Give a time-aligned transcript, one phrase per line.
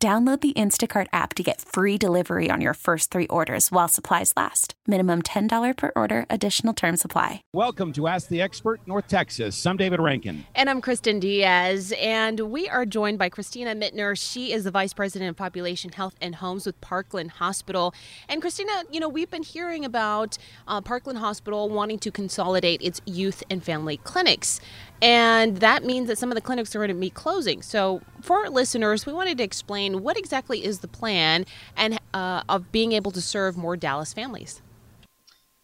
[0.00, 4.32] Download the Instacart app to get free delivery on your first three orders while supplies
[4.36, 4.74] last.
[4.86, 7.42] Minimum $10 per order, additional term supply.
[7.52, 9.66] Welcome to Ask the Expert North Texas.
[9.66, 10.46] I'm David Rankin.
[10.54, 11.92] And I'm Kristen Diaz.
[12.00, 14.16] And we are joined by Christina Mintner.
[14.16, 17.92] She is the Vice President of Population Health and Homes with Parkland Hospital.
[18.28, 23.00] And Christina, you know, we've been hearing about uh, Parkland Hospital wanting to consolidate its
[23.04, 24.60] youth and family clinics.
[25.00, 27.62] And that means that some of the clinics are going to be closing.
[27.62, 32.42] So, for our listeners, we wanted to explain what exactly is the plan and uh,
[32.48, 34.60] of being able to serve more Dallas families.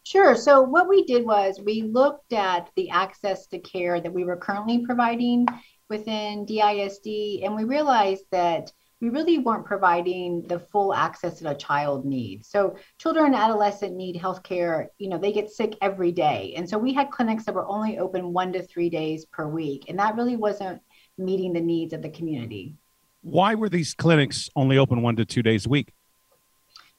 [0.04, 0.36] Sure.
[0.36, 4.36] So, what we did was we looked at the access to care that we were
[4.36, 5.46] currently providing
[5.90, 8.70] within DISD, and we realized that
[9.04, 12.48] we really weren't providing the full access that a child needs.
[12.48, 16.54] So children and adolescent need healthcare, you know, they get sick every day.
[16.56, 19.84] And so we had clinics that were only open one to three days per week.
[19.88, 20.80] And that really wasn't
[21.18, 22.76] meeting the needs of the community.
[23.20, 25.92] Why were these clinics only open one to two days a week?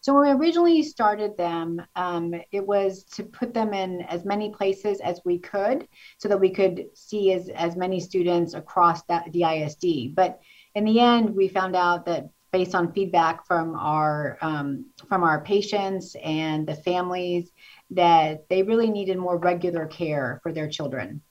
[0.02, 4.52] So when we originally started them, um, it was to put them in as many
[4.52, 5.88] places as we could
[6.20, 10.14] so that we could see as, as many students across that DISD.
[10.14, 10.40] But
[10.76, 15.42] in the end, we found out that based on feedback from our um, from our
[15.42, 17.52] patients and the families
[17.90, 21.22] that they really needed more regular care for their children.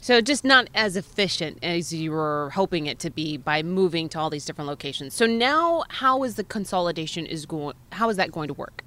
[0.00, 4.18] So just not as efficient as you were hoping it to be by moving to
[4.18, 5.14] all these different locations.
[5.14, 8.84] So now how is the consolidation is going how is that going to work?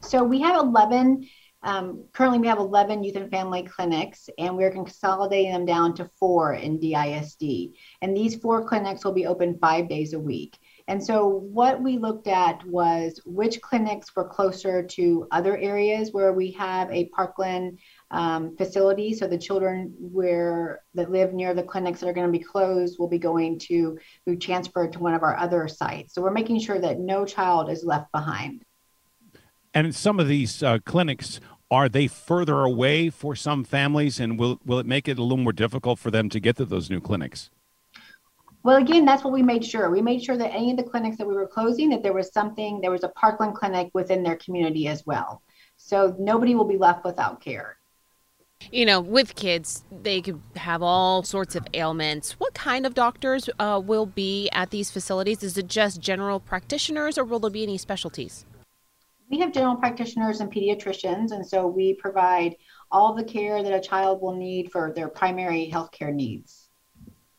[0.00, 1.28] So we have 11
[1.62, 6.10] um, currently, we have 11 youth and family clinics, and we're consolidating them down to
[6.18, 7.74] four in DISD.
[8.00, 10.58] And these four clinics will be open five days a week.
[10.88, 16.32] And so, what we looked at was which clinics were closer to other areas where
[16.32, 17.78] we have a Parkland
[18.10, 19.12] um, facility.
[19.12, 22.98] So, the children where that live near the clinics that are going to be closed
[22.98, 26.14] will be going to be transferred to one of our other sites.
[26.14, 28.64] So, we're making sure that no child is left behind.
[29.72, 34.60] And some of these uh, clinics are they further away for some families, and will
[34.66, 37.00] will it make it a little more difficult for them to get to those new
[37.00, 37.50] clinics?
[38.62, 39.88] Well, again, that's what we made sure.
[39.88, 42.32] We made sure that any of the clinics that we were closing, that there was
[42.32, 45.42] something, there was a Parkland clinic within their community as well.
[45.76, 47.78] So nobody will be left without care.
[48.70, 52.32] You know, with kids, they could have all sorts of ailments.
[52.32, 55.42] What kind of doctors uh, will be at these facilities?
[55.42, 58.44] Is it just general practitioners, or will there be any specialties?
[59.30, 62.56] We have general practitioners and pediatricians, and so we provide
[62.90, 66.68] all the care that a child will need for their primary healthcare needs.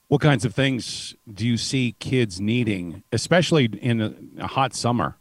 [0.07, 5.18] What kinds of things do you see kids needing, especially in a, a hot summer?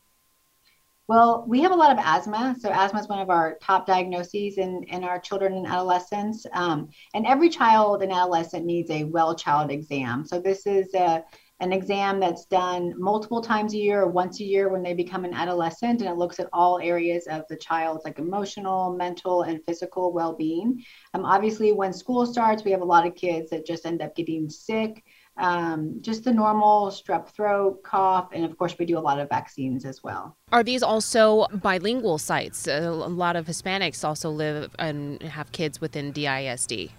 [1.08, 2.54] Well, we have a lot of asthma.
[2.60, 6.46] So, asthma is one of our top diagnoses in, in our children and adolescents.
[6.52, 10.24] Um, and every child and adolescent needs a well child exam.
[10.24, 11.24] So, this is a
[11.60, 15.24] an exam that's done multiple times a year or once a year when they become
[15.24, 19.62] an adolescent and it looks at all areas of the child's like emotional mental and
[19.64, 20.82] physical well-being.
[21.14, 24.16] Um, obviously when school starts we have a lot of kids that just end up
[24.16, 25.04] getting sick
[25.36, 29.28] um, just the normal strep throat cough and of course we do a lot of
[29.28, 30.36] vaccines as well.
[30.52, 32.66] Are these also bilingual sites?
[32.66, 36.90] A lot of hispanics also live and have kids within disd.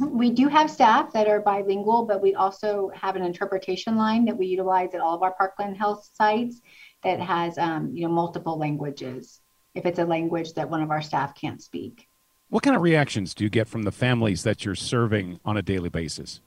[0.00, 4.36] We do have staff that are bilingual, but we also have an interpretation line that
[4.36, 6.60] we utilize at all of our Parkland Health sites
[7.02, 9.40] that has, um, you know, multiple languages.
[9.74, 12.08] If it's a language that one of our staff can't speak.
[12.48, 15.62] What kind of reactions do you get from the families that you're serving on a
[15.62, 16.40] daily basis?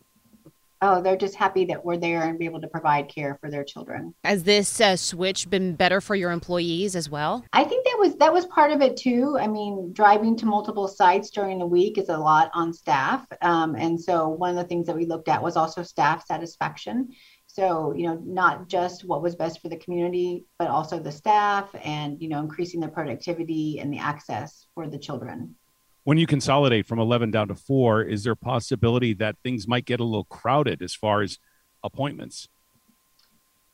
[0.81, 3.63] Oh, they're just happy that we're there and be able to provide care for their
[3.63, 4.13] children.
[4.23, 7.43] Has this uh, switch been better for your employees as well?
[7.53, 9.37] I think that was that was part of it too.
[9.39, 13.75] I mean, driving to multiple sites during the week is a lot on staff, um,
[13.75, 17.09] and so one of the things that we looked at was also staff satisfaction.
[17.47, 21.73] So, you know, not just what was best for the community, but also the staff
[21.83, 25.55] and, you know, increasing the productivity and the access for the children
[26.07, 29.83] when you consolidate from 11 down to four, is there a possibility that things might
[29.83, 31.37] get a little crowded as far as
[31.83, 32.47] appointments?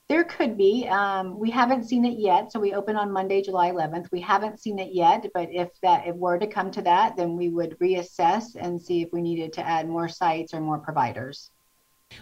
[0.09, 0.87] There could be.
[0.87, 2.51] Um, we haven't seen it yet.
[2.51, 4.11] So we open on Monday, July 11th.
[4.11, 7.37] We haven't seen it yet, but if that if were to come to that, then
[7.37, 11.51] we would reassess and see if we needed to add more sites or more providers.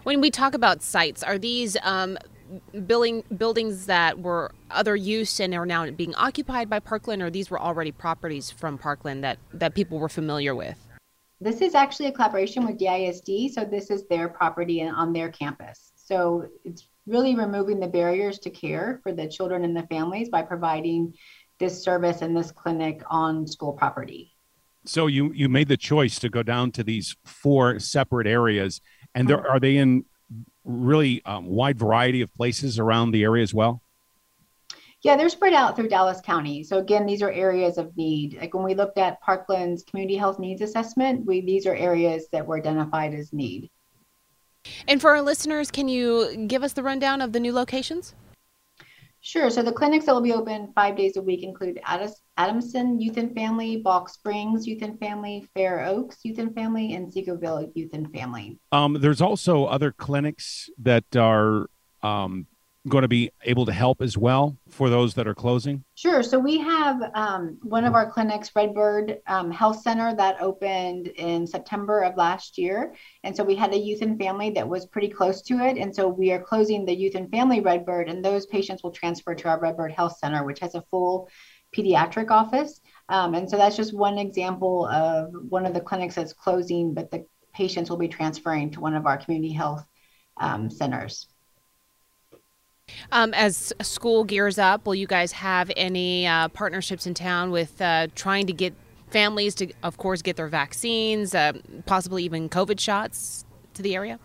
[0.03, 2.17] When we talk about sites, are these um,
[2.85, 7.49] building buildings that were other use and are now being occupied by Parkland, or these
[7.49, 10.77] were already properties from Parkland that that people were familiar with?
[11.39, 15.91] This is actually a collaboration with DISD, so this is their property on their campus.
[15.95, 20.43] So it's really removing the barriers to care for the children and the families by
[20.43, 21.13] providing
[21.57, 24.35] this service and this clinic on school property.
[24.85, 28.81] So you you made the choice to go down to these four separate areas,
[29.13, 29.55] and there uh-huh.
[29.55, 30.05] are they in
[30.63, 33.81] really um, wide variety of places around the area as well?
[35.03, 36.63] Yeah, they're spread out through Dallas County.
[36.63, 38.37] So again, these are areas of need.
[38.39, 42.45] Like when we looked at Parkland's community health needs assessment, we these are areas that
[42.45, 43.69] were identified as need.
[44.87, 48.13] And for our listeners, can you give us the rundown of the new locations?
[49.21, 49.51] Sure.
[49.51, 51.79] So the clinics that will be open five days a week include
[52.37, 57.11] Adamson Youth and Family, Balch Springs Youth and Family, Fair Oaks Youth and Family, and
[57.13, 58.59] Seagoville Youth and Family.
[58.71, 61.69] Um, there's also other clinics that are
[62.01, 62.47] um,
[62.87, 65.83] going to be able to help as well for those that are closing?
[65.95, 66.23] Sure.
[66.23, 71.45] So we have um, one of our clinics, Redbird um, Health Center, that opened in
[71.45, 72.95] September of last year.
[73.23, 75.77] And so we had a youth and family that was pretty close to it.
[75.77, 79.35] And so we are closing the youth and family Redbird, and those patients will transfer
[79.35, 81.29] to our Redbird Health Center, which has a full
[81.75, 82.81] pediatric office.
[83.09, 87.11] Um, and so that's just one example of one of the clinics that's closing, but
[87.11, 89.85] the patients will be transferring to one of our community health
[90.37, 91.27] um, centers.
[93.11, 97.81] Um, as school gears up, will you guys have any uh, partnerships in town with
[97.81, 98.73] uh, trying to get
[99.09, 101.53] families to, of course, get their vaccines, uh,
[101.85, 104.19] possibly even COVID shots to the area?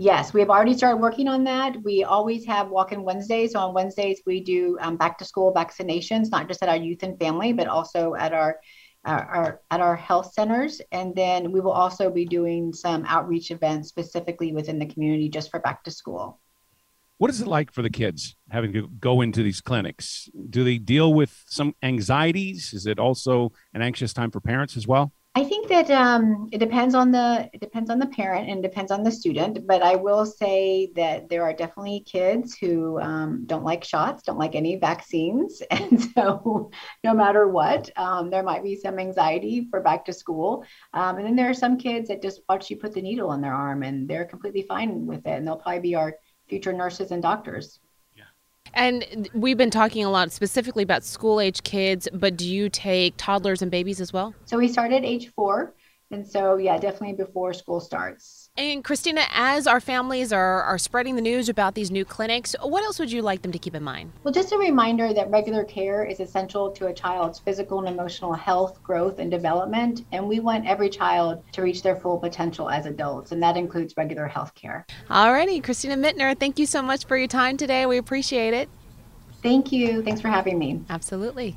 [0.00, 1.82] Yes, we have already started working on that.
[1.82, 3.52] We always have walk in Wednesdays.
[3.52, 7.02] So on Wednesdays, we do um, back to school vaccinations, not just at our youth
[7.02, 8.60] and family, but also at our,
[9.04, 10.80] our, our, at our health centers.
[10.92, 15.50] And then we will also be doing some outreach events specifically within the community just
[15.50, 16.38] for back to school.
[17.18, 20.30] What is it like for the kids having to go into these clinics?
[20.50, 22.72] Do they deal with some anxieties?
[22.72, 25.12] Is it also an anxious time for parents as well?
[25.34, 28.90] I think that um, it depends on the it depends on the parent and depends
[28.90, 29.66] on the student.
[29.66, 34.38] But I will say that there are definitely kids who um, don't like shots, don't
[34.38, 36.70] like any vaccines, and so
[37.04, 40.64] no matter what, um, there might be some anxiety for back to school.
[40.92, 43.40] Um, and then there are some kids that just watch you put the needle in
[43.40, 46.14] their arm and they're completely fine with it, and they'll probably be our
[46.48, 47.80] future nurses and doctors.
[48.16, 48.24] Yeah.
[48.74, 53.14] And we've been talking a lot specifically about school age kids, but do you take
[53.16, 54.34] toddlers and babies as well?
[54.46, 55.74] So we start at age four.
[56.10, 58.47] And so, yeah, definitely before school starts.
[58.58, 62.82] And Christina, as our families are, are spreading the news about these new clinics, what
[62.82, 64.10] else would you like them to keep in mind?
[64.24, 68.32] Well, just a reminder that regular care is essential to a child's physical and emotional
[68.32, 70.06] health, growth, and development.
[70.10, 73.94] And we want every child to reach their full potential as adults, and that includes
[73.96, 74.84] regular health care.
[75.08, 77.86] All righty, Christina Mintner, thank you so much for your time today.
[77.86, 78.68] We appreciate it.
[79.40, 80.02] Thank you.
[80.02, 80.82] Thanks for having me.
[80.90, 81.56] Absolutely.